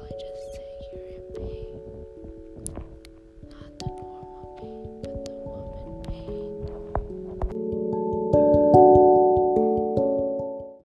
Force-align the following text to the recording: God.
God. 0.00 0.25